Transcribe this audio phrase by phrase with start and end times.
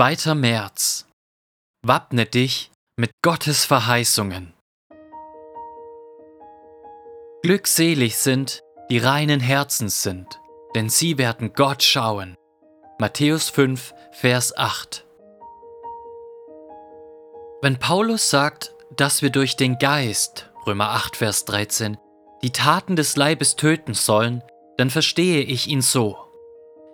[0.00, 0.34] 2.
[0.34, 1.04] März.
[1.82, 4.54] Wappne dich mit Gottes Verheißungen.
[7.42, 10.40] Glückselig sind, die reinen Herzens sind,
[10.74, 12.34] denn sie werden Gott schauen.
[12.98, 15.04] Matthäus 5, Vers 8.
[17.60, 21.98] Wenn Paulus sagt, dass wir durch den Geist, Römer 8, Vers 13,
[22.42, 24.42] die Taten des Leibes töten sollen,
[24.78, 26.29] dann verstehe ich ihn so.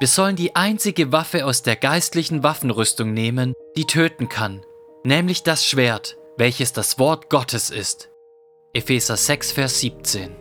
[0.00, 4.64] Wir sollen die einzige Waffe aus der geistlichen Waffenrüstung nehmen, die töten kann,
[5.02, 8.08] nämlich das Schwert, welches das Wort Gottes ist.
[8.72, 10.36] Epheser 6, Vers 17.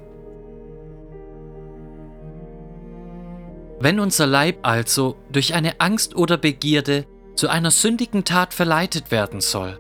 [3.80, 7.06] Wenn unser Leib also durch eine Angst oder Begierde
[7.36, 9.80] zu einer sündigen Tat verleitet werden soll,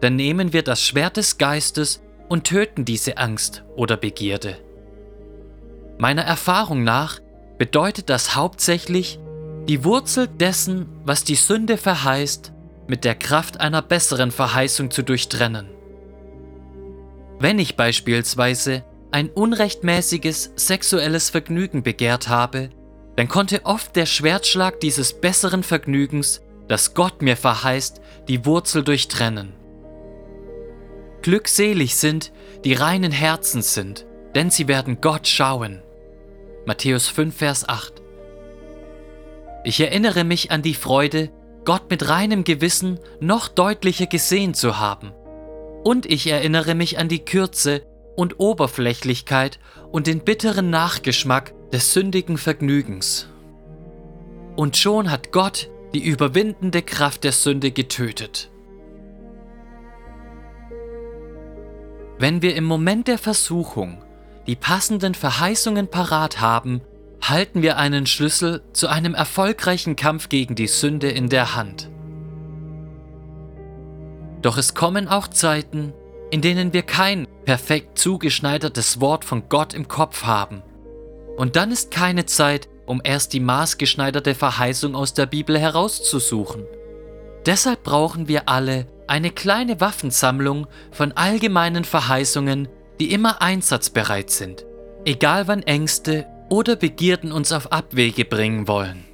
[0.00, 4.56] dann nehmen wir das Schwert des Geistes und töten diese Angst oder Begierde.
[5.98, 7.20] Meiner Erfahrung nach
[7.58, 9.18] bedeutet das hauptsächlich,
[9.68, 12.52] die Wurzel dessen, was die Sünde verheißt,
[12.86, 15.68] mit der Kraft einer besseren Verheißung zu durchtrennen.
[17.38, 22.70] Wenn ich beispielsweise ein unrechtmäßiges sexuelles Vergnügen begehrt habe,
[23.16, 29.52] dann konnte oft der Schwertschlag dieses besseren Vergnügens, das Gott mir verheißt, die Wurzel durchtrennen.
[31.20, 32.32] Glückselig sind,
[32.64, 35.82] die reinen Herzens sind, denn sie werden Gott schauen.
[36.64, 37.97] Matthäus 5, Vers 8.
[39.68, 41.28] Ich erinnere mich an die Freude,
[41.66, 45.12] Gott mit reinem Gewissen noch deutlicher gesehen zu haben.
[45.84, 47.82] Und ich erinnere mich an die Kürze
[48.16, 49.60] und Oberflächlichkeit
[49.92, 53.28] und den bitteren Nachgeschmack des sündigen Vergnügens.
[54.56, 58.50] Und schon hat Gott die überwindende Kraft der Sünde getötet.
[62.18, 64.02] Wenn wir im Moment der Versuchung
[64.46, 66.80] die passenden Verheißungen parat haben,
[67.20, 71.90] halten wir einen Schlüssel zu einem erfolgreichen Kampf gegen die Sünde in der Hand.
[74.42, 75.92] Doch es kommen auch Zeiten,
[76.30, 80.62] in denen wir kein perfekt zugeschneidertes Wort von Gott im Kopf haben.
[81.36, 86.64] Und dann ist keine Zeit, um erst die maßgeschneiderte Verheißung aus der Bibel herauszusuchen.
[87.46, 92.68] Deshalb brauchen wir alle eine kleine Waffensammlung von allgemeinen Verheißungen,
[93.00, 94.66] die immer einsatzbereit sind,
[95.04, 99.04] egal wann Ängste oder Begierden uns auf Abwege bringen wollen.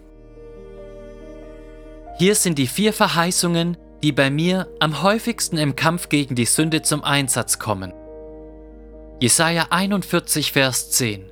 [2.19, 6.83] Hier sind die vier Verheißungen, die bei mir am häufigsten im Kampf gegen die Sünde
[6.83, 7.93] zum Einsatz kommen.
[9.21, 11.31] Jesaja 41, Vers 10.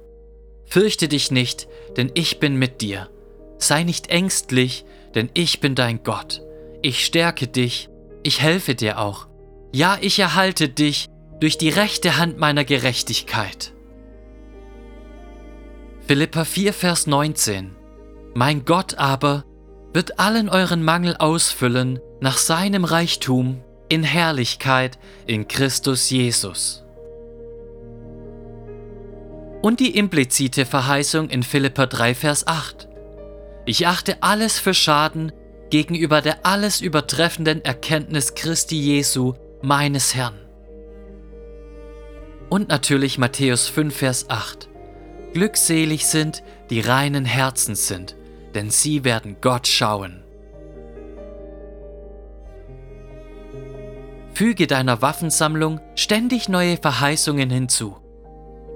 [0.64, 3.10] Fürchte dich nicht, denn ich bin mit dir.
[3.58, 4.84] Sei nicht ängstlich,
[5.14, 6.42] denn ich bin dein Gott.
[6.80, 7.90] Ich stärke dich,
[8.22, 9.28] ich helfe dir auch.
[9.72, 11.08] Ja, ich erhalte dich
[11.40, 13.72] durch die rechte Hand meiner Gerechtigkeit.
[16.08, 17.76] Philippa 4, Vers 19.
[18.34, 19.44] Mein Gott aber
[19.92, 26.82] wird allen euren Mangel ausfüllen nach seinem Reichtum in Herrlichkeit in Christus Jesus.
[29.62, 32.88] Und die implizite Verheißung in Philippa 3, Vers 8.
[33.64, 35.30] Ich achte alles für Schaden
[35.70, 40.34] gegenüber der alles übertreffenden Erkenntnis Christi Jesu, meines Herrn.
[42.50, 44.71] Und natürlich Matthäus 5, Vers 8.
[45.32, 48.16] Glückselig sind, die reinen Herzens sind,
[48.54, 50.22] denn sie werden Gott schauen.
[54.34, 57.96] Füge deiner Waffensammlung ständig neue Verheißungen hinzu.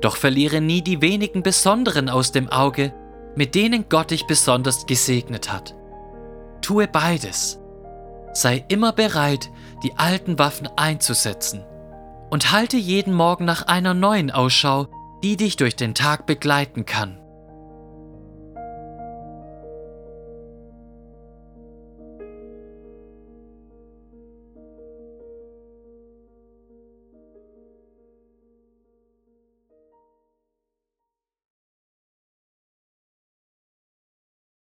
[0.00, 2.92] Doch verliere nie die wenigen besonderen aus dem Auge,
[3.34, 5.74] mit denen Gott dich besonders gesegnet hat.
[6.62, 7.58] Tue beides.
[8.32, 9.50] Sei immer bereit,
[9.82, 11.64] die alten Waffen einzusetzen
[12.30, 14.88] und halte jeden Morgen nach einer neuen Ausschau,
[15.22, 17.18] die dich durch den Tag begleiten kann.